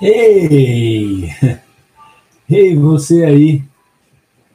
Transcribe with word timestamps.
Ei! 0.00 1.28
Ei, 2.48 2.76
você 2.76 3.24
aí! 3.24 3.64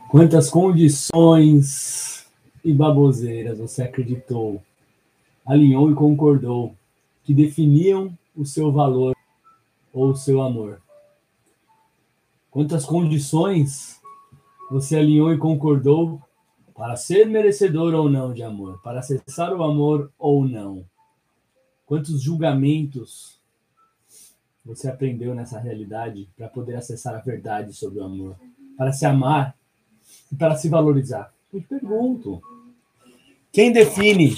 Quantas 0.09 0.50
condições 0.50 2.25
e 2.64 2.71
baboseiras 2.71 3.59
você 3.59 3.83
acreditou, 3.83 4.64
alinhou 5.45 5.92
e 5.92 5.95
concordou 5.95 6.74
que 7.25 7.33
definiam 7.33 8.18
o 8.34 8.45
seu 8.45 8.71
valor 8.71 9.14
ou 9.92 10.11
o 10.11 10.16
seu 10.16 10.42
amor? 10.42 10.82
Quantas 12.50 12.86
condições 12.86 14.00
você 14.71 14.96
alinhou 14.96 15.34
e 15.34 15.38
concordou 15.38 16.21
para 16.73 16.96
ser 16.96 17.25
merecedor 17.25 17.94
ou 17.94 18.10
não 18.10 18.34
de 18.34 18.44
amor, 18.44 18.82
para 18.82 19.00
acessar 19.00 19.54
o 19.54 19.62
amor 19.62 20.10
ou 20.18 20.48
não? 20.48 20.86
Quantos 21.86 22.21
julgamentos 22.21 23.43
você 24.66 24.88
aprendeu 24.89 25.36
nessa 25.36 25.60
realidade 25.60 26.29
para 26.38 26.47
poder 26.47 26.75
acessar 26.75 27.15
a 27.15 27.19
verdade 27.19 27.74
sobre 27.74 28.00
o 28.00 28.04
amor, 28.04 28.38
para 28.78 28.93
se 28.93 29.05
amar 29.05 29.55
e 30.32 30.36
para 30.36 30.55
se 30.55 30.69
valorizar? 30.69 31.33
Eu 31.51 31.61
te 31.61 31.68
pergunto: 31.68 32.41
quem 33.52 33.71
define 33.71 34.35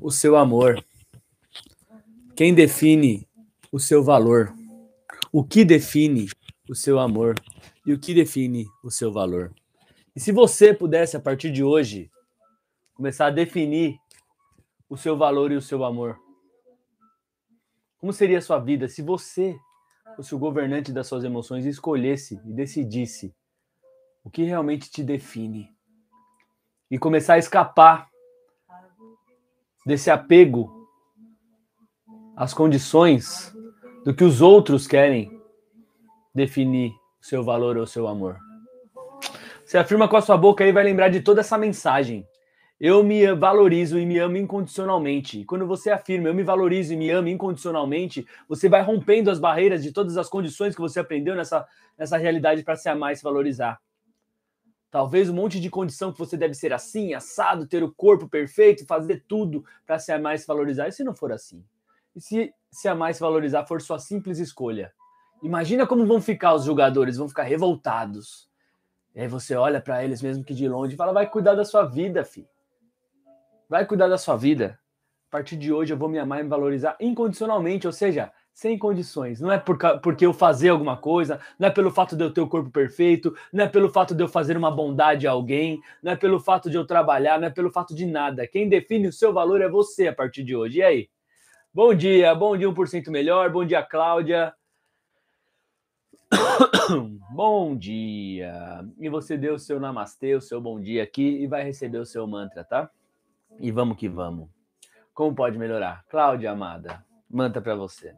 o 0.00 0.10
seu 0.10 0.36
amor? 0.36 0.82
Quem 2.36 2.54
define 2.54 3.26
o 3.70 3.78
seu 3.78 4.02
valor? 4.02 4.54
O 5.32 5.44
que 5.44 5.64
define 5.64 6.28
o 6.68 6.74
seu 6.74 6.98
amor? 6.98 7.34
E 7.84 7.92
o 7.92 7.98
que 7.98 8.14
define 8.14 8.66
o 8.82 8.90
seu 8.90 9.12
valor? 9.12 9.52
E 10.14 10.20
se 10.20 10.32
você 10.32 10.72
pudesse, 10.72 11.16
a 11.16 11.20
partir 11.20 11.50
de 11.50 11.62
hoje, 11.62 12.10
começar 12.94 13.26
a 13.26 13.30
definir 13.30 13.98
o 14.88 14.96
seu 14.96 15.16
valor 15.16 15.52
e 15.52 15.56
o 15.56 15.62
seu 15.62 15.84
amor, 15.84 16.18
como 18.00 18.12
seria 18.12 18.38
a 18.38 18.42
sua 18.42 18.58
vida 18.58 18.88
se 18.88 19.02
você 19.02 19.58
fosse 20.16 20.34
o 20.34 20.38
governante 20.38 20.90
das 20.90 21.06
suas 21.06 21.22
emoções 21.22 21.66
e 21.66 21.68
escolhesse 21.68 22.40
e 22.46 22.52
decidisse 22.52 23.34
o 24.24 24.30
que 24.30 24.42
realmente 24.42 24.90
te 24.90 25.02
define? 25.02 25.70
E 26.90 26.98
começar 26.98 27.34
a 27.34 27.38
escapar 27.38 28.08
desse 29.86 30.10
apego 30.10 30.88
às 32.34 32.52
condições 32.54 33.54
do 34.04 34.14
que 34.14 34.24
os 34.24 34.40
outros 34.40 34.86
querem 34.86 35.30
definir 36.34 36.90
o 37.20 37.24
seu 37.24 37.44
valor 37.44 37.76
ou 37.76 37.84
o 37.84 37.86
seu 37.86 38.08
amor. 38.08 38.38
Você 39.64 39.78
afirma 39.78 40.08
com 40.08 40.16
a 40.16 40.22
sua 40.22 40.36
boca 40.36 40.66
e 40.66 40.72
vai 40.72 40.82
lembrar 40.82 41.10
de 41.10 41.20
toda 41.20 41.42
essa 41.42 41.56
mensagem. 41.56 42.26
Eu 42.80 43.04
me 43.04 43.30
valorizo 43.34 43.98
e 43.98 44.06
me 44.06 44.18
amo 44.18 44.38
incondicionalmente. 44.38 45.44
quando 45.44 45.66
você 45.66 45.90
afirma 45.90 46.28
eu 46.28 46.34
me 46.34 46.42
valorizo 46.42 46.94
e 46.94 46.96
me 46.96 47.10
amo 47.10 47.28
incondicionalmente, 47.28 48.26
você 48.48 48.70
vai 48.70 48.80
rompendo 48.80 49.30
as 49.30 49.38
barreiras 49.38 49.82
de 49.82 49.92
todas 49.92 50.16
as 50.16 50.30
condições 50.30 50.74
que 50.74 50.80
você 50.80 50.98
aprendeu 50.98 51.34
nessa, 51.34 51.68
nessa 51.98 52.16
realidade 52.16 52.62
para 52.62 52.76
se 52.76 52.88
amar 52.88 53.12
e 53.12 53.16
se 53.16 53.22
valorizar. 53.22 53.78
Talvez 54.90 55.28
um 55.28 55.34
monte 55.34 55.60
de 55.60 55.68
condição 55.68 56.10
que 56.10 56.18
você 56.18 56.38
deve 56.38 56.54
ser 56.54 56.72
assim, 56.72 57.12
assado, 57.12 57.66
ter 57.66 57.82
o 57.82 57.92
corpo 57.92 58.26
perfeito, 58.26 58.86
fazer 58.86 59.24
tudo 59.28 59.62
para 59.86 59.98
se 59.98 60.10
amar 60.10 60.34
e 60.34 60.38
se 60.38 60.46
valorizar. 60.46 60.88
E 60.88 60.92
se 60.92 61.04
não 61.04 61.14
for 61.14 61.32
assim? 61.32 61.62
E 62.16 62.20
se 62.20 62.50
se 62.70 62.88
amar 62.88 63.10
e 63.10 63.14
se 63.14 63.20
valorizar 63.20 63.66
for 63.66 63.82
sua 63.82 63.98
simples 63.98 64.38
escolha? 64.38 64.90
Imagina 65.42 65.86
como 65.86 66.06
vão 66.06 66.20
ficar 66.20 66.54
os 66.54 66.64
jogadores, 66.64 67.18
vão 67.18 67.28
ficar 67.28 67.42
revoltados. 67.42 68.48
E 69.14 69.20
aí 69.20 69.28
você 69.28 69.54
olha 69.54 69.82
para 69.82 70.02
eles 70.02 70.22
mesmo 70.22 70.42
que 70.42 70.54
de 70.54 70.66
longe 70.66 70.94
e 70.94 70.96
fala: 70.96 71.12
vai 71.12 71.28
cuidar 71.28 71.54
da 71.54 71.64
sua 71.64 71.84
vida, 71.84 72.24
filho. 72.24 72.48
Vai 73.70 73.86
cuidar 73.86 74.08
da 74.08 74.18
sua 74.18 74.36
vida. 74.36 74.76
A 75.28 75.30
partir 75.30 75.56
de 75.56 75.72
hoje 75.72 75.92
eu 75.92 75.96
vou 75.96 76.08
me 76.08 76.18
amar 76.18 76.40
e 76.40 76.42
me 76.42 76.48
valorizar 76.48 76.96
incondicionalmente, 76.98 77.86
ou 77.86 77.92
seja, 77.92 78.32
sem 78.52 78.76
condições. 78.76 79.40
Não 79.40 79.52
é 79.52 79.60
por, 79.60 79.78
porque 80.00 80.26
eu 80.26 80.32
fazer 80.32 80.70
alguma 80.70 80.96
coisa, 80.96 81.38
não 81.56 81.68
é 81.68 81.70
pelo 81.70 81.88
fato 81.88 82.16
de 82.16 82.24
eu 82.24 82.32
ter 82.32 82.40
o 82.40 82.48
corpo 82.48 82.68
perfeito, 82.68 83.32
não 83.52 83.62
é 83.62 83.68
pelo 83.68 83.88
fato 83.88 84.12
de 84.12 84.24
eu 84.24 84.28
fazer 84.28 84.56
uma 84.56 84.72
bondade 84.72 85.24
a 85.24 85.30
alguém, 85.30 85.80
não 86.02 86.10
é 86.10 86.16
pelo 86.16 86.40
fato 86.40 86.68
de 86.68 86.76
eu 86.76 86.84
trabalhar, 86.84 87.38
não 87.38 87.46
é 87.46 87.50
pelo 87.50 87.70
fato 87.70 87.94
de 87.94 88.06
nada. 88.06 88.44
Quem 88.44 88.68
define 88.68 89.06
o 89.06 89.12
seu 89.12 89.32
valor 89.32 89.60
é 89.60 89.68
você 89.68 90.08
a 90.08 90.12
partir 90.12 90.42
de 90.42 90.56
hoje. 90.56 90.78
E 90.78 90.82
aí? 90.82 91.08
Bom 91.72 91.94
dia, 91.94 92.34
bom 92.34 92.56
dia 92.56 92.68
1% 92.68 93.08
melhor, 93.08 93.52
bom 93.52 93.64
dia 93.64 93.84
Cláudia. 93.84 94.52
bom 97.30 97.76
dia. 97.76 98.84
E 98.98 99.08
você 99.08 99.38
deu 99.38 99.54
o 99.54 99.60
seu 99.60 99.78
namastê, 99.78 100.34
o 100.34 100.40
seu 100.40 100.60
bom 100.60 100.80
dia 100.80 101.04
aqui 101.04 101.40
e 101.40 101.46
vai 101.46 101.62
receber 101.62 101.98
o 101.98 102.04
seu 102.04 102.26
mantra, 102.26 102.64
tá? 102.64 102.90
E 103.60 103.70
vamos 103.70 103.96
que 103.96 104.08
vamos. 104.08 104.48
Como 105.12 105.34
pode 105.34 105.58
melhorar? 105.58 106.04
Cláudia 106.08 106.50
amada, 106.50 107.04
manta 107.28 107.60
para 107.60 107.74
você. 107.74 108.14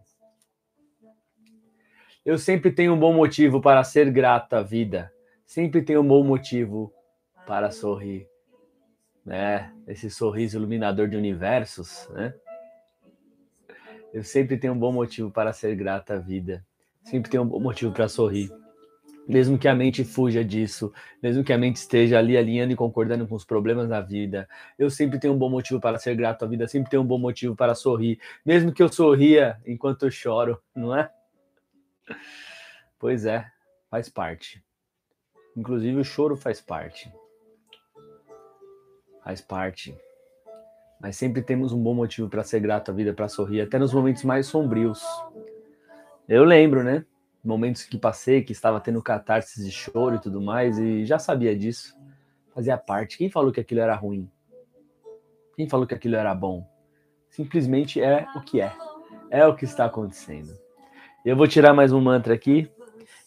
Eu 2.24 2.38
sempre 2.38 2.70
tenho 2.70 2.94
um 2.94 2.98
bom 2.98 3.12
motivo 3.12 3.60
para 3.60 3.82
ser 3.82 4.10
grata 4.12 4.58
à 4.58 4.62
vida. 4.62 5.12
Sempre 5.44 5.82
tenho 5.82 6.00
um 6.00 6.06
bom 6.06 6.22
motivo 6.22 6.94
para 7.44 7.72
sorrir. 7.72 8.28
Né? 9.26 9.74
Esse 9.88 10.08
sorriso 10.08 10.56
iluminador 10.56 11.08
de 11.08 11.16
universos, 11.16 12.08
né? 12.10 12.32
Eu 14.12 14.22
sempre 14.22 14.56
tenho 14.56 14.74
um 14.74 14.78
bom 14.78 14.92
motivo 14.92 15.30
para 15.30 15.52
ser 15.52 15.74
grata 15.74 16.14
à 16.14 16.18
vida. 16.18 16.64
Sempre 17.02 17.30
tenho 17.30 17.42
um 17.42 17.48
bom 17.48 17.58
motivo 17.58 17.92
para 17.92 18.08
sorrir 18.08 18.50
mesmo 19.26 19.58
que 19.58 19.68
a 19.68 19.74
mente 19.74 20.04
fuja 20.04 20.44
disso, 20.44 20.92
mesmo 21.22 21.44
que 21.44 21.52
a 21.52 21.58
mente 21.58 21.76
esteja 21.76 22.18
ali 22.18 22.36
alinhando 22.36 22.72
e 22.72 22.76
concordando 22.76 23.26
com 23.26 23.34
os 23.34 23.44
problemas 23.44 23.88
da 23.88 24.00
vida, 24.00 24.48
eu 24.78 24.90
sempre 24.90 25.18
tenho 25.18 25.34
um 25.34 25.38
bom 25.38 25.50
motivo 25.50 25.80
para 25.80 25.98
ser 25.98 26.14
grato 26.16 26.44
à 26.44 26.48
vida, 26.48 26.66
sempre 26.66 26.90
tenho 26.90 27.02
um 27.02 27.06
bom 27.06 27.18
motivo 27.18 27.54
para 27.54 27.74
sorrir, 27.74 28.18
mesmo 28.44 28.72
que 28.72 28.82
eu 28.82 28.92
sorria 28.92 29.60
enquanto 29.66 30.04
eu 30.04 30.10
choro, 30.10 30.60
não 30.74 30.96
é? 30.96 31.10
Pois 32.98 33.24
é, 33.24 33.46
faz 33.90 34.08
parte. 34.08 34.62
Inclusive 35.56 36.00
o 36.00 36.04
choro 36.04 36.36
faz 36.36 36.60
parte. 36.60 37.12
Faz 39.22 39.40
parte. 39.40 39.96
Mas 41.00 41.16
sempre 41.16 41.42
temos 41.42 41.72
um 41.72 41.82
bom 41.82 41.94
motivo 41.94 42.28
para 42.28 42.42
ser 42.42 42.60
grato 42.60 42.90
à 42.90 42.94
vida, 42.94 43.12
para 43.12 43.28
sorrir, 43.28 43.60
até 43.60 43.78
nos 43.78 43.92
momentos 43.92 44.24
mais 44.24 44.46
sombrios. 44.46 45.02
Eu 46.28 46.44
lembro, 46.44 46.82
né? 46.82 47.04
Momentos 47.44 47.84
que 47.84 47.98
passei, 47.98 48.42
que 48.42 48.52
estava 48.52 48.80
tendo 48.80 49.02
catarse 49.02 49.62
de 49.64 49.70
choro 49.70 50.16
e 50.16 50.20
tudo 50.20 50.40
mais, 50.40 50.78
e 50.78 51.04
já 51.04 51.18
sabia 51.18 51.56
disso, 51.56 51.96
fazia 52.54 52.76
parte. 52.76 53.18
Quem 53.18 53.30
falou 53.30 53.50
que 53.50 53.60
aquilo 53.60 53.80
era 53.80 53.94
ruim? 53.94 54.30
Quem 55.56 55.68
falou 55.68 55.86
que 55.86 55.94
aquilo 55.94 56.16
era 56.16 56.34
bom? 56.34 56.66
Simplesmente 57.28 58.00
é 58.00 58.26
o 58.36 58.40
que 58.40 58.60
é. 58.60 58.72
É 59.30 59.46
o 59.46 59.54
que 59.54 59.64
está 59.64 59.86
acontecendo. 59.86 60.56
Eu 61.24 61.36
vou 61.36 61.48
tirar 61.48 61.72
mais 61.72 61.92
um 61.92 62.00
mantra 62.00 62.34
aqui 62.34 62.70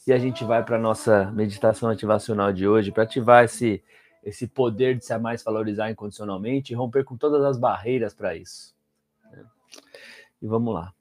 e 0.07 0.13
a 0.13 0.17
gente 0.17 0.43
vai 0.43 0.63
para 0.63 0.77
nossa 0.77 1.31
meditação 1.31 1.89
ativacional 1.89 2.53
de 2.53 2.67
hoje 2.67 2.91
para 2.91 3.03
ativar 3.03 3.43
esse, 3.43 3.83
esse 4.23 4.47
poder 4.47 4.97
de 4.97 5.05
se 5.05 5.17
mais 5.17 5.43
valorizar 5.43 5.89
incondicionalmente 5.89 6.71
e 6.71 6.75
romper 6.75 7.03
com 7.03 7.17
todas 7.17 7.43
as 7.43 7.57
barreiras 7.57 8.13
para 8.13 8.35
isso. 8.35 8.75
E 10.41 10.47
vamos 10.47 10.73
lá. 10.73 10.93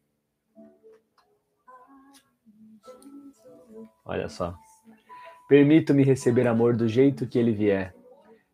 Olha 4.04 4.28
só. 4.28 4.54
Permito-me 5.48 6.02
receber 6.02 6.46
amor 6.46 6.76
do 6.76 6.88
jeito 6.88 7.26
que 7.26 7.38
ele 7.38 7.52
vier, 7.52 7.94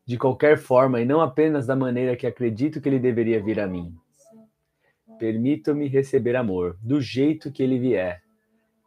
de 0.06 0.16
qualquer 0.16 0.58
forma 0.58 1.00
e 1.00 1.04
não 1.04 1.20
apenas 1.20 1.66
da 1.66 1.74
maneira 1.74 2.16
que 2.16 2.26
acredito 2.26 2.80
que 2.80 2.88
ele 2.88 2.98
deveria 2.98 3.42
vir 3.42 3.60
a 3.60 3.66
mim. 3.66 3.94
Permito-me 5.18 5.86
receber 5.86 6.36
amor 6.36 6.78
do 6.80 7.00
jeito 7.00 7.52
que 7.52 7.62
ele 7.62 7.78
vier, 7.78 8.22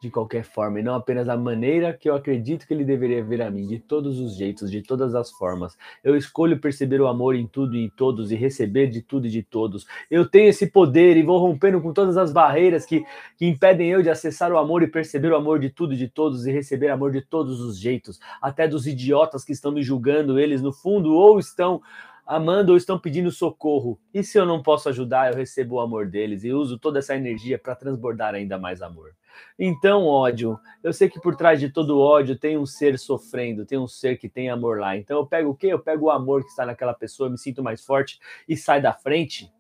de 0.03 0.12
qualquer 0.12 0.44
forma, 0.44 0.81
e 0.81 0.84
não 0.84 0.96
apenas 0.96 1.28
da 1.28 1.38
maneira 1.38 1.94
que 1.94 2.09
eu 2.09 2.16
acredito 2.16 2.68
que 2.68 2.74
ele 2.74 2.84
deveria 2.84 3.24
vir 3.24 3.41
a 3.41 3.50
mim, 3.50 3.66
de 3.66 3.80
todos 3.80 4.19
os 4.19 4.36
jeitos, 4.36 4.69
de 4.69 4.81
todas 4.81 5.16
as 5.16 5.31
formas. 5.31 5.78
Eu 6.03 6.18
escolho 6.18 6.59
perceber 6.59 7.00
o 7.00 7.08
amor 7.08 7.36
em 7.36 7.47
tudo 7.47 7.74
e 7.75 7.86
em 7.86 7.90
todos 7.90 8.30
e 8.30 8.36
receber 8.36 8.88
de 8.88 9.02
tudo 9.02 9.28
e 9.28 9.30
de 9.30 9.42
todos. 9.42 9.88
Eu 10.12 10.28
tenho 10.28 10.50
esse 10.50 10.68
poder 10.68 11.16
e 11.16 11.24
vou 11.24 11.40
rompendo 11.40 11.81
com 11.81 11.94
todas 11.94 12.18
as 12.18 12.34
barreiras 12.34 12.86
que, 12.86 13.06
que 13.38 13.46
impedem 13.46 13.90
eu 13.90 14.01
de 14.01 14.10
acessar 14.10 14.51
o 14.51 14.57
amor 14.57 14.83
e 14.83 14.88
perceber 14.88 15.31
o 15.31 15.38
amor 15.38 15.57
de 15.57 15.69
tudo 15.69 15.94
e 15.94 15.98
de 15.98 16.10
todos 16.10 16.45
e 16.45 16.51
receber 16.51 16.89
amor 16.89 17.12
de 17.12 17.22
todos 17.22 17.62
os 17.62 17.80
jeitos, 17.80 18.19
até 18.42 18.68
dos 18.68 18.86
idiotas 18.86 19.45
que 19.45 19.54
estão 19.54 19.72
me 19.72 19.81
julgando, 19.81 20.38
eles 20.38 20.62
no 20.62 20.74
fundo 20.74 21.13
ou 21.13 21.39
estão 21.39 21.81
amando 22.25 22.72
ou 22.72 22.78
estão 22.78 23.00
pedindo 23.00 23.31
socorro. 23.31 23.98
E 24.13 24.22
se 24.22 24.38
eu 24.38 24.45
não 24.45 24.62
posso 24.62 24.89
ajudar, 24.89 25.31
eu 25.31 25.38
recebo 25.38 25.75
o 25.75 25.80
amor 25.80 26.07
deles 26.07 26.44
e 26.44 26.51
uso 26.51 26.78
toda 26.78 27.00
essa 27.00 27.16
energia 27.16 27.57
para 27.57 27.75
transbordar 27.75 28.36
ainda 28.36 28.57
mais 28.57 28.81
amor. 28.81 29.13
Então, 29.57 30.06
ódio, 30.06 30.59
eu 30.81 30.91
sei 30.91 31.09
que 31.09 31.19
por 31.19 31.35
trás 31.35 31.59
de 31.59 31.69
todo 31.69 32.00
ódio 32.00 32.38
tem 32.38 32.57
um 32.57 32.65
ser 32.65 32.97
sofrendo, 32.97 33.65
tem 33.65 33.77
um 33.77 33.88
ser 33.88 34.18
que 34.18 34.27
tem 34.27 34.50
amor 34.50 34.80
lá. 34.80 34.97
Então 34.97 35.18
eu 35.18 35.25
pego 35.25 35.51
o 35.51 35.56
quê? 35.56 35.68
Eu 35.68 35.80
pego 35.80 36.06
o 36.06 36.12
amor 36.12 36.44
que 36.44 36.50
está 36.50 36.65
naquela 36.65 36.94
pessoa, 36.94 37.30
me 37.30 37.38
sinto 37.38 37.63
mais 37.63 37.83
forte 37.85 38.19
e 38.47 38.57
sai 38.57 38.81
da 38.81 38.94
frente. 38.94 39.51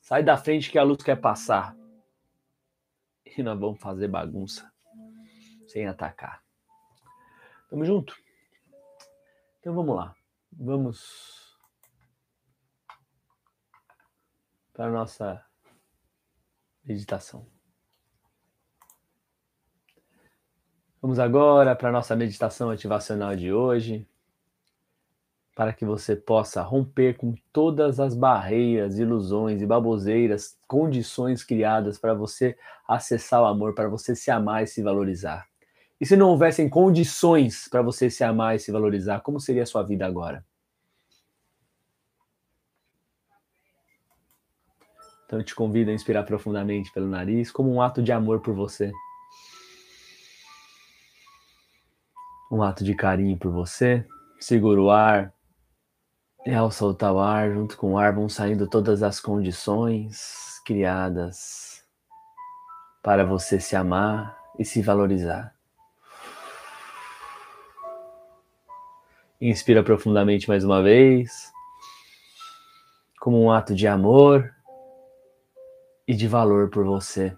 Sai 0.00 0.22
da 0.22 0.36
frente 0.36 0.70
que 0.70 0.78
a 0.78 0.82
luz 0.82 1.02
quer 1.02 1.16
passar. 1.16 1.76
E 3.24 3.42
nós 3.42 3.58
vamos 3.58 3.80
fazer 3.80 4.08
bagunça 4.08 4.70
sem 5.66 5.86
atacar. 5.86 6.42
Tamo 7.68 7.84
junto? 7.84 8.16
Então 9.60 9.74
vamos 9.74 9.94
lá. 9.94 10.14
Vamos 10.52 11.58
para 14.72 14.86
a 14.86 14.90
nossa 14.90 15.44
meditação. 16.84 17.59
Vamos 21.02 21.18
agora 21.18 21.74
para 21.74 21.88
a 21.88 21.92
nossa 21.92 22.14
meditação 22.14 22.68
ativacional 22.68 23.34
de 23.34 23.50
hoje, 23.50 24.06
para 25.56 25.72
que 25.72 25.82
você 25.82 26.14
possa 26.14 26.60
romper 26.60 27.16
com 27.16 27.34
todas 27.50 27.98
as 27.98 28.14
barreiras, 28.14 28.98
ilusões 28.98 29.62
e 29.62 29.66
baboseiras, 29.66 30.58
condições 30.68 31.42
criadas 31.42 31.98
para 31.98 32.12
você 32.12 32.54
acessar 32.86 33.40
o 33.40 33.46
amor, 33.46 33.74
para 33.74 33.88
você 33.88 34.14
se 34.14 34.30
amar 34.30 34.64
e 34.64 34.66
se 34.66 34.82
valorizar. 34.82 35.46
E 35.98 36.04
se 36.04 36.16
não 36.16 36.28
houvessem 36.28 36.68
condições 36.68 37.66
para 37.66 37.80
você 37.80 38.10
se 38.10 38.22
amar 38.22 38.56
e 38.56 38.58
se 38.58 38.70
valorizar, 38.70 39.20
como 39.20 39.40
seria 39.40 39.62
a 39.62 39.66
sua 39.66 39.82
vida 39.82 40.04
agora? 40.04 40.44
Então 45.24 45.38
eu 45.38 45.44
te 45.44 45.54
convido 45.54 45.90
a 45.90 45.94
inspirar 45.94 46.24
profundamente 46.24 46.92
pelo 46.92 47.08
nariz, 47.08 47.50
como 47.50 47.72
um 47.72 47.80
ato 47.80 48.02
de 48.02 48.12
amor 48.12 48.40
por 48.40 48.54
você. 48.54 48.92
Um 52.50 52.64
ato 52.64 52.82
de 52.82 52.94
carinho 52.94 53.38
por 53.38 53.52
você. 53.52 54.04
Segura 54.40 54.80
o 54.80 54.90
ar. 54.90 55.32
E 56.44 56.52
ao 56.52 56.70
soltar 56.70 57.12
o 57.12 57.20
ar, 57.20 57.52
junto 57.52 57.76
com 57.76 57.92
o 57.92 57.98
ar, 57.98 58.12
vão 58.12 58.28
saindo 58.28 58.66
todas 58.66 59.02
as 59.04 59.20
condições 59.20 60.60
criadas 60.64 61.84
para 63.02 63.24
você 63.24 63.60
se 63.60 63.76
amar 63.76 64.36
e 64.58 64.64
se 64.64 64.82
valorizar. 64.82 65.54
Inspira 69.40 69.82
profundamente 69.84 70.48
mais 70.48 70.64
uma 70.64 70.82
vez, 70.82 71.52
como 73.20 73.40
um 73.40 73.50
ato 73.50 73.74
de 73.74 73.86
amor 73.86 74.52
e 76.06 76.14
de 76.14 76.26
valor 76.26 76.68
por 76.68 76.84
você. 76.84 77.36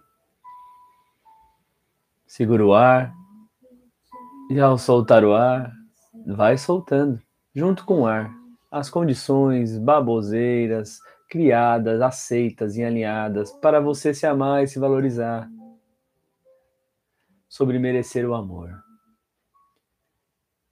Segura 2.26 2.64
o 2.64 2.72
ar 2.72 3.21
e 4.50 4.60
ao 4.60 4.76
soltar 4.76 5.24
o 5.24 5.34
ar, 5.34 5.72
vai 6.26 6.58
soltando, 6.58 7.20
junto 7.54 7.84
com 7.84 8.02
o 8.02 8.06
ar, 8.06 8.30
as 8.70 8.90
condições 8.90 9.78
baboseiras 9.78 10.98
criadas, 11.28 12.00
aceitas 12.02 12.76
e 12.76 12.84
alinhadas 12.84 13.50
para 13.52 13.80
você 13.80 14.12
se 14.12 14.26
amar 14.26 14.64
e 14.64 14.66
se 14.66 14.78
valorizar, 14.78 15.48
sobre 17.48 17.78
merecer 17.78 18.28
o 18.28 18.34
amor. 18.34 18.70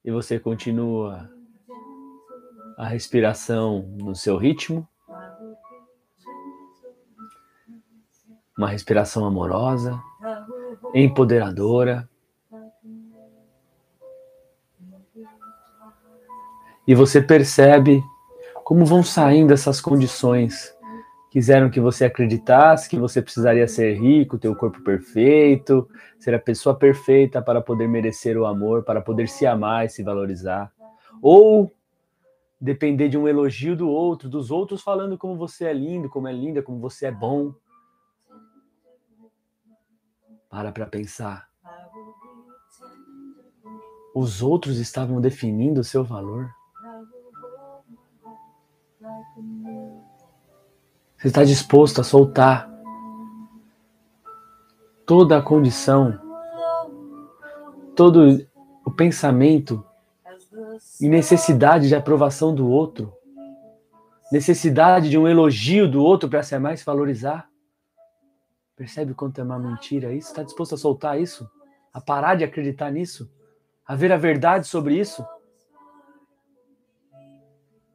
E 0.05 0.11
você 0.11 0.39
continua 0.39 1.31
a 2.77 2.87
respiração 2.87 3.83
no 3.99 4.15
seu 4.15 4.37
ritmo, 4.37 4.89
uma 8.61 8.69
respiração 8.69 9.25
amorosa, 9.25 9.99
empoderadora. 10.95 12.10
E 16.91 16.95
você 16.97 17.23
percebe 17.23 18.03
como 18.65 18.85
vão 18.85 19.01
saindo 19.01 19.55
essas 19.55 19.81
condições. 19.81 20.77
Quiseram 21.31 21.71
que 21.71 21.79
você 21.79 22.05
acreditasse 22.05 22.89
que 22.89 22.99
você 22.99 23.23
precisaria 23.23 23.69
ser 23.69 23.95
rico, 23.95 24.37
ter 24.37 24.49
o 24.49 24.57
corpo 24.57 24.83
perfeito, 24.83 25.89
ser 26.19 26.35
a 26.35 26.39
pessoa 26.41 26.75
perfeita 26.75 27.41
para 27.41 27.61
poder 27.61 27.87
merecer 27.87 28.37
o 28.37 28.45
amor, 28.45 28.83
para 28.83 29.01
poder 29.01 29.29
se 29.29 29.47
amar 29.47 29.87
e 29.87 29.89
se 29.89 30.03
valorizar. 30.03 30.73
Ou 31.23 31.73
depender 32.61 33.09
de 33.09 33.17
um 33.17 33.29
elogio 33.29 33.77
do 33.77 33.89
outro, 33.89 34.29
dos 34.29 34.51
outros 34.51 34.83
falando 34.83 35.17
como 35.17 35.37
você 35.37 35.67
é 35.67 35.73
lindo, 35.73 36.09
como 36.09 36.27
é 36.27 36.33
linda, 36.33 36.61
como 36.61 36.81
você 36.81 37.07
é 37.07 37.13
bom. 37.13 37.55
Para 40.49 40.73
para 40.73 40.87
pensar. 40.87 41.49
Os 44.13 44.43
outros 44.43 44.79
estavam 44.79 45.21
definindo 45.21 45.83
o 45.83 45.85
seu 45.85 46.03
valor. 46.03 46.51
Você 51.21 51.29
está 51.29 51.45
disposto 51.45 52.01
a 52.01 52.05
soltar 52.05 52.67
toda 55.05 55.37
a 55.37 55.43
condição, 55.43 56.19
todo 57.95 58.43
o 58.87 58.91
pensamento 58.91 59.85
e 60.99 61.11
necessidade 61.11 61.89
de 61.89 61.95
aprovação 61.95 62.55
do 62.55 62.71
outro, 62.71 63.13
necessidade 64.33 65.11
de 65.11 65.19
um 65.19 65.29
elogio 65.29 65.87
do 65.87 66.03
outro 66.03 66.27
para 66.27 66.43
ser 66.43 66.59
mais 66.59 66.83
valorizar? 66.83 67.51
Percebe 68.75 69.13
quanto 69.13 69.43
é 69.43 69.45
uma 69.45 69.59
mentira 69.59 70.15
isso? 70.15 70.29
Está 70.29 70.43
disposto 70.43 70.75
a 70.75 70.79
soltar 70.79 71.21
isso? 71.21 71.47
A 71.93 72.01
parar 72.01 72.35
de 72.35 72.45
acreditar 72.45 72.91
nisso? 72.91 73.31
A 73.87 73.95
ver 73.95 74.11
a 74.11 74.17
verdade 74.17 74.67
sobre 74.67 74.99
isso? 74.99 75.23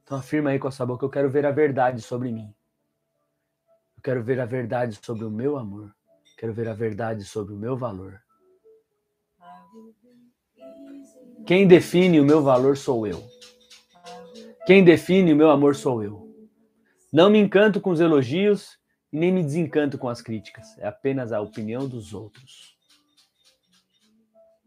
Então 0.03 0.15
afirma 0.15 0.51
aí 0.51 0.59
com 0.59 0.67
a 0.67 0.71
sua 0.71 0.85
boca, 0.85 1.03
eu 1.03 1.09
quero 1.09 1.27
ver 1.27 1.47
a 1.47 1.51
verdade 1.51 2.03
sobre 2.03 2.31
mim. 2.31 2.54
Quero 4.05 4.23
ver 4.23 4.39
a 4.39 4.45
verdade 4.45 4.99
sobre 5.03 5.25
o 5.25 5.31
meu 5.31 5.57
amor. 5.57 5.91
Quero 6.37 6.53
ver 6.53 6.67
a 6.67 6.75
verdade 6.75 7.23
sobre 7.23 7.55
o 7.55 7.57
meu 7.57 7.75
valor. 7.75 8.21
Quem 11.43 11.67
define 11.67 12.19
o 12.19 12.23
meu 12.23 12.43
valor 12.43 12.77
sou 12.77 13.07
eu. 13.07 13.23
Quem 14.67 14.83
define 14.83 15.33
o 15.33 15.35
meu 15.35 15.49
amor 15.49 15.75
sou 15.75 16.03
eu. 16.03 16.31
Não 17.11 17.31
me 17.31 17.39
encanto 17.39 17.81
com 17.81 17.89
os 17.89 17.99
elogios 17.99 18.77
e 19.11 19.17
nem 19.17 19.31
me 19.31 19.41
desencanto 19.41 19.97
com 19.97 20.07
as 20.07 20.21
críticas. 20.21 20.77
É 20.77 20.85
apenas 20.87 21.31
a 21.31 21.41
opinião 21.41 21.87
dos 21.87 22.13
outros. 22.13 22.77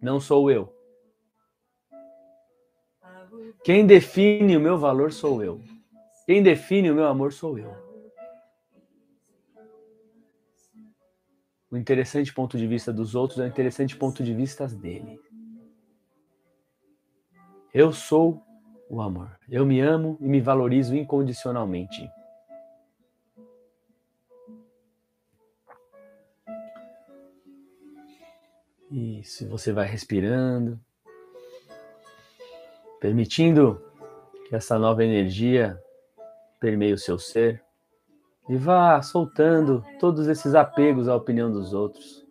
Não 0.02 0.18
sou 0.18 0.50
eu. 0.50 0.74
Quem 3.62 3.86
define 3.86 4.56
o 4.56 4.60
meu 4.60 4.76
valor 4.76 5.12
sou 5.12 5.44
eu. 5.44 5.60
Quem 6.26 6.42
define 6.42 6.90
o 6.90 6.94
meu 6.96 7.06
amor 7.06 7.32
sou 7.32 7.56
eu. 7.56 7.87
O 11.70 11.76
interessante 11.76 12.32
ponto 12.32 12.56
de 12.56 12.66
vista 12.66 12.92
dos 12.92 13.14
outros 13.14 13.40
é 13.40 13.44
o 13.44 13.46
interessante 13.46 13.96
ponto 13.96 14.22
de 14.22 14.32
vista 14.32 14.66
dele. 14.66 15.20
Eu 17.74 17.92
sou 17.92 18.42
o 18.88 19.02
amor. 19.02 19.38
Eu 19.48 19.66
me 19.66 19.80
amo 19.80 20.16
e 20.20 20.26
me 20.26 20.40
valorizo 20.40 20.96
incondicionalmente. 20.96 22.10
Isso, 28.90 29.46
você 29.46 29.70
vai 29.70 29.86
respirando, 29.86 30.80
permitindo 32.98 33.84
que 34.48 34.56
essa 34.56 34.78
nova 34.78 35.04
energia 35.04 35.78
permeie 36.58 36.94
o 36.94 36.98
seu 36.98 37.18
ser 37.18 37.62
e 38.48 38.56
vá 38.56 39.00
soltando 39.02 39.84
todos 40.00 40.26
esses 40.26 40.54
apegos 40.54 41.08
à 41.08 41.14
opinião 41.14 41.50
dos 41.52 41.74
outros. 41.74 42.26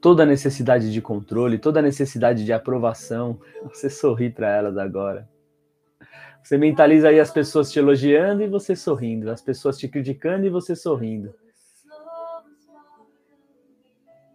Toda 0.00 0.26
necessidade 0.26 0.92
de 0.92 1.00
controle, 1.00 1.58
toda 1.58 1.80
necessidade 1.80 2.44
de 2.44 2.52
aprovação, 2.52 3.40
você 3.62 3.88
sorri 3.88 4.28
para 4.28 4.54
elas 4.54 4.76
agora. 4.76 5.26
Você 6.42 6.58
mentaliza 6.58 7.08
aí 7.08 7.18
as 7.18 7.30
pessoas 7.30 7.72
te 7.72 7.78
elogiando 7.78 8.42
e 8.42 8.46
você 8.46 8.76
sorrindo, 8.76 9.30
as 9.30 9.40
pessoas 9.40 9.78
te 9.78 9.88
criticando 9.88 10.44
e 10.44 10.50
você 10.50 10.76
sorrindo. 10.76 11.34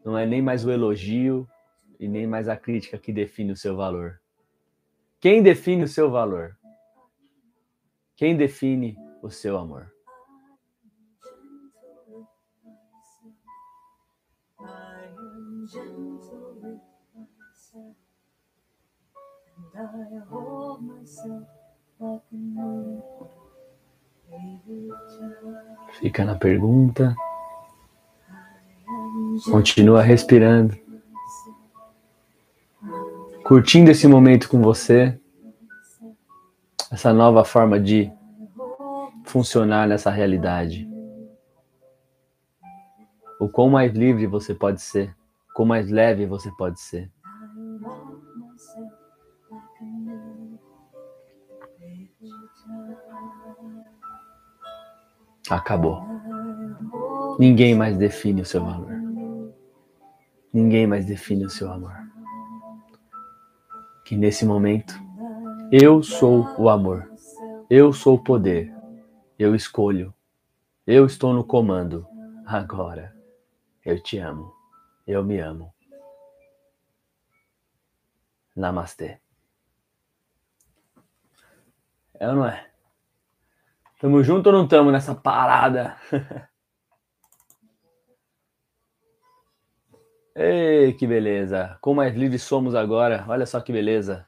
Não 0.03 0.17
é 0.17 0.25
nem 0.25 0.41
mais 0.41 0.65
o 0.65 0.71
elogio 0.71 1.47
e 1.99 2.07
nem 2.07 2.25
mais 2.25 2.49
a 2.49 2.57
crítica 2.57 2.97
que 2.97 3.13
define 3.13 3.51
o 3.51 3.57
seu 3.57 3.75
valor. 3.75 4.19
Quem 5.19 5.43
define 5.43 5.83
o 5.83 5.87
seu 5.87 6.09
valor? 6.09 6.57
Quem 8.19 8.35
define 8.35 8.97
o 9.21 9.29
seu 9.29 9.57
amor? 9.57 9.89
Fica 26.01 26.25
na 26.25 26.35
pergunta. 26.35 27.15
Continua 29.49 30.01
respirando. 30.01 30.77
Curtindo 33.45 33.89
esse 33.89 34.09
momento 34.09 34.49
com 34.49 34.61
você. 34.61 35.17
Essa 36.91 37.13
nova 37.13 37.45
forma 37.45 37.79
de 37.79 38.11
funcionar 39.23 39.87
nessa 39.87 40.09
realidade. 40.09 40.89
O 43.39 43.47
quão 43.47 43.69
mais 43.69 43.93
livre 43.93 44.25
você 44.25 44.55
pode 44.55 44.81
ser, 44.81 45.15
o 45.51 45.53
quão 45.53 45.67
mais 45.67 45.89
leve 45.89 46.25
você 46.25 46.51
pode 46.51 46.79
ser. 46.79 47.11
Acabou. 55.49 56.03
Ninguém 57.39 57.75
mais 57.75 57.97
define 57.97 58.41
o 58.41 58.45
seu 58.45 58.65
valor. 58.65 58.91
Ninguém 60.51 60.87
mais 60.87 61.05
define 61.05 61.45
o 61.45 61.49
seu 61.49 61.71
amor. 61.71 61.95
Que 64.03 64.17
nesse 64.17 64.43
momento, 64.43 64.93
eu 65.71 66.01
sou 66.01 66.45
o 66.57 66.67
amor. 66.67 67.11
Eu 67.69 67.93
sou 67.93 68.15
o 68.15 68.23
poder. 68.23 68.73
Eu 69.37 69.53
escolho. 69.53 70.11
Eu 70.85 71.05
estou 71.05 71.33
no 71.33 71.43
comando. 71.43 72.07
Agora, 72.45 73.15
eu 73.85 74.01
te 74.01 74.17
amo. 74.17 74.51
Eu 75.05 75.23
me 75.23 75.39
amo. 75.39 75.71
Namastê. 78.55 79.19
É 82.19 82.27
ou 82.27 82.35
não 82.35 82.45
é? 82.45 82.67
Tamo 83.99 84.23
junto 84.23 84.47
ou 84.47 84.53
não 84.53 84.67
tamo 84.67 84.91
nessa 84.91 85.13
parada? 85.13 85.95
Ei, 90.35 90.93
que 90.93 91.05
beleza! 91.05 91.77
Como 91.81 91.97
mais 91.97 92.15
livres 92.15 92.41
somos 92.43 92.73
agora, 92.73 93.25
olha 93.27 93.45
só 93.45 93.59
que 93.59 93.73
beleza. 93.73 94.25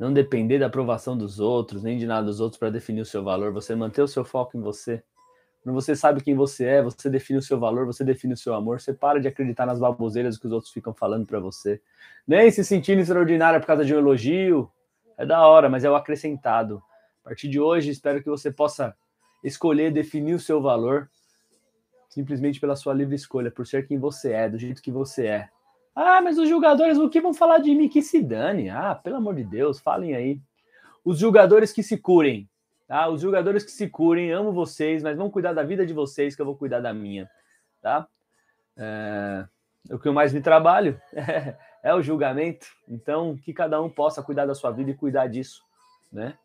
Não 0.00 0.14
depender 0.14 0.58
da 0.58 0.66
aprovação 0.66 1.14
dos 1.14 1.38
outros, 1.38 1.82
nem 1.82 1.98
de 1.98 2.06
nada 2.06 2.24
dos 2.24 2.40
outros 2.40 2.58
para 2.58 2.70
definir 2.70 3.02
o 3.02 3.04
seu 3.04 3.22
valor, 3.22 3.52
você 3.52 3.74
manter 3.76 4.00
o 4.00 4.08
seu 4.08 4.24
foco 4.24 4.56
em 4.56 4.60
você. 4.60 5.02
Quando 5.62 5.74
você 5.74 5.94
sabe 5.94 6.22
quem 6.22 6.34
você 6.34 6.64
é, 6.64 6.82
você 6.82 7.10
define 7.10 7.38
o 7.38 7.42
seu 7.42 7.60
valor, 7.60 7.84
você 7.84 8.02
define 8.02 8.32
o 8.32 8.36
seu 8.36 8.54
amor, 8.54 8.80
você 8.80 8.94
para 8.94 9.20
de 9.20 9.28
acreditar 9.28 9.66
nas 9.66 9.78
baboseiras 9.78 10.38
que 10.38 10.46
os 10.46 10.52
outros 10.52 10.72
ficam 10.72 10.94
falando 10.94 11.26
para 11.26 11.38
você. 11.38 11.82
Nem 12.26 12.50
se 12.50 12.64
sentindo 12.64 13.02
extraordinária 13.02 13.60
por 13.60 13.66
causa 13.66 13.84
de 13.84 13.94
um 13.94 13.98
elogio. 13.98 14.72
É 15.18 15.26
da 15.26 15.46
hora, 15.46 15.68
mas 15.68 15.84
é 15.84 15.90
o 15.90 15.94
acrescentado. 15.94 16.82
A 17.22 17.28
partir 17.28 17.48
de 17.50 17.60
hoje, 17.60 17.90
espero 17.90 18.22
que 18.22 18.30
você 18.30 18.50
possa 18.50 18.96
escolher 19.44 19.92
definir 19.92 20.32
o 20.32 20.40
seu 20.40 20.62
valor 20.62 21.10
simplesmente 22.08 22.58
pela 22.58 22.74
sua 22.74 22.94
livre 22.94 23.14
escolha, 23.14 23.50
por 23.50 23.66
ser 23.66 23.86
quem 23.86 23.98
você 23.98 24.32
é, 24.32 24.48
do 24.48 24.58
jeito 24.58 24.82
que 24.82 24.90
você 24.90 25.26
é. 25.26 25.48
Ah, 25.94 26.20
mas 26.20 26.38
os 26.38 26.48
julgadores, 26.48 26.98
o 26.98 27.08
que 27.08 27.20
vão 27.20 27.34
falar 27.34 27.58
de 27.58 27.74
mim? 27.74 27.88
Que 27.88 28.02
se 28.02 28.22
dane. 28.22 28.70
Ah, 28.70 28.94
pelo 28.94 29.16
amor 29.16 29.34
de 29.34 29.44
Deus, 29.44 29.80
falem 29.80 30.14
aí. 30.14 30.40
Os 31.04 31.18
julgadores 31.18 31.72
que 31.72 31.82
se 31.82 31.96
curem, 31.96 32.48
tá? 32.86 33.08
Os 33.08 33.20
julgadores 33.20 33.64
que 33.64 33.70
se 33.70 33.88
curem, 33.88 34.30
amo 34.30 34.52
vocês, 34.52 35.02
mas 35.02 35.16
vão 35.16 35.30
cuidar 35.30 35.52
da 35.52 35.62
vida 35.62 35.84
de 35.84 35.92
vocês, 35.92 36.36
que 36.36 36.42
eu 36.42 36.46
vou 36.46 36.56
cuidar 36.56 36.80
da 36.80 36.92
minha, 36.92 37.28
tá? 37.80 38.06
É... 38.76 39.46
O 39.90 39.98
que 39.98 40.06
eu 40.06 40.12
mais 40.12 40.32
me 40.32 40.40
trabalho 40.40 41.00
é, 41.12 41.56
é 41.82 41.94
o 41.94 42.02
julgamento. 42.02 42.66
Então, 42.86 43.36
que 43.36 43.52
cada 43.52 43.80
um 43.80 43.88
possa 43.88 44.22
cuidar 44.22 44.46
da 44.46 44.54
sua 44.54 44.70
vida 44.70 44.90
e 44.90 44.94
cuidar 44.94 45.26
disso, 45.26 45.62
né? 46.12 46.36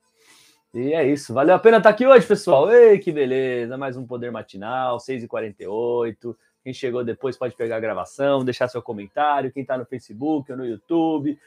E 0.74 0.94
é 0.94 1.08
isso. 1.08 1.34
Valeu 1.34 1.56
a 1.56 1.60
pena 1.60 1.78
estar 1.78 1.90
aqui 1.90 2.06
hoje, 2.06 2.28
pessoal. 2.28 2.70
Ei, 2.72 3.00
que 3.00 3.12
beleza. 3.12 3.78
Mais 3.78 3.96
um 3.96 4.06
Poder 4.06 4.32
Matinal, 4.32 4.98
6h48. 4.98 6.36
Quem 6.66 6.74
chegou 6.74 7.04
depois 7.04 7.38
pode 7.38 7.56
pegar 7.56 7.78
a 7.78 7.80
gravação, 7.80 8.44
deixar 8.44 8.68
seu 8.68 8.82
comentário. 8.82 9.52
Quem 9.52 9.62
está 9.62 9.78
no 9.78 9.86
Facebook 9.86 10.52
ou 10.52 10.58
no 10.58 10.66
YouTube. 10.66 11.40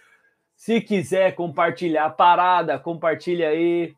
Se 0.55 0.81
quiser 0.81 1.35
compartilhar 1.35 2.05
a 2.05 2.11
parada, 2.11 2.79
compartilha 2.79 3.49
aí. 3.49 3.97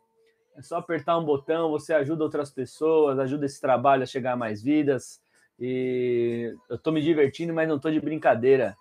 É 0.57 0.63
só 0.63 0.79
apertar 0.79 1.19
um 1.19 1.25
botão, 1.25 1.71
você 1.71 1.93
ajuda 1.93 2.25
outras 2.25 2.51
pessoas, 2.51 3.19
ajuda 3.19 3.45
esse 3.45 3.61
trabalho 3.61 4.03
a 4.03 4.07
chegar 4.07 4.33
a 4.33 4.37
mais 4.37 4.63
vidas. 4.63 5.21
E 5.59 6.57
eu 6.71 6.77
estou 6.77 6.91
me 6.91 7.03
divertindo, 7.03 7.53
mas 7.53 7.69
não 7.69 7.77
estou 7.77 7.93
de 7.93 8.01
brincadeira. 8.01 8.75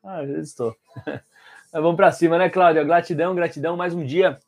Ah, 0.00 0.20
às 0.20 0.28
vezes 0.28 0.50
estou. 0.50 0.76
vamos 1.72 1.96
para 1.96 2.12
cima, 2.12 2.38
né, 2.38 2.48
Cláudia? 2.48 2.84
Gratidão, 2.84 3.34
gratidão. 3.34 3.76
Mais 3.76 3.92
um 3.92 4.04
dia 4.06 4.38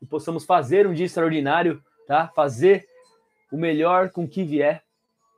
que 0.00 0.06
possamos 0.06 0.44
fazer 0.44 0.88
um 0.88 0.92
dia 0.92 1.06
extraordinário, 1.06 1.80
tá? 2.04 2.26
Fazer 2.34 2.84
o 3.52 3.56
melhor 3.56 4.10
com 4.10 4.24
o 4.24 4.28
que 4.28 4.42
vier. 4.42 4.85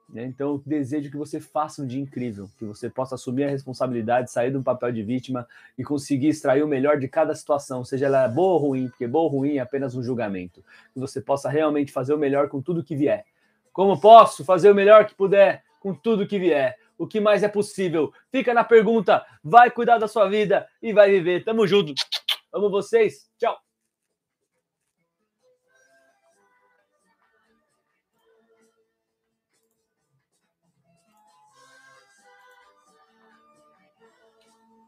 Né? 0.08 0.24
Então, 0.24 0.60
desejo 0.64 1.10
que 1.10 1.16
você 1.16 1.38
faça 1.38 1.82
um 1.82 1.86
dia 1.86 2.00
incrível, 2.00 2.48
que 2.58 2.64
você 2.64 2.88
possa 2.88 3.14
assumir 3.14 3.44
a 3.44 3.50
responsabilidade, 3.50 4.30
sair 4.30 4.50
do 4.50 4.62
papel 4.62 4.90
de 4.90 5.02
vítima 5.02 5.46
e 5.76 5.84
conseguir 5.84 6.28
extrair 6.28 6.62
o 6.62 6.68
melhor 6.68 6.98
de 6.98 7.06
cada 7.08 7.34
situação, 7.34 7.84
seja 7.84 8.06
ela 8.06 8.26
boa 8.26 8.54
ou 8.54 8.68
ruim, 8.68 8.88
porque 8.88 9.06
boa 9.06 9.24
ou 9.24 9.30
ruim 9.30 9.56
é 9.56 9.60
apenas 9.60 9.94
um 9.94 10.02
julgamento. 10.02 10.64
Que 10.94 11.00
você 11.00 11.20
possa 11.20 11.50
realmente 11.50 11.92
fazer 11.92 12.14
o 12.14 12.18
melhor 12.18 12.48
com 12.48 12.62
tudo 12.62 12.82
que 12.82 12.96
vier. 12.96 13.26
Como 13.72 14.00
posso 14.00 14.44
fazer 14.44 14.70
o 14.70 14.74
melhor 14.74 15.04
que 15.04 15.14
puder 15.14 15.62
com 15.78 15.94
tudo 15.94 16.26
que 16.26 16.38
vier? 16.38 16.76
O 16.96 17.06
que 17.06 17.20
mais 17.20 17.42
é 17.42 17.48
possível? 17.48 18.12
Fica 18.32 18.52
na 18.52 18.64
pergunta, 18.64 19.24
vai 19.44 19.70
cuidar 19.70 19.98
da 19.98 20.08
sua 20.08 20.28
vida 20.28 20.66
e 20.82 20.92
vai 20.92 21.10
viver. 21.10 21.44
Tamo 21.44 21.66
junto. 21.66 21.92
Amo 22.52 22.70
vocês. 22.70 23.30
Tchau. 23.38 23.67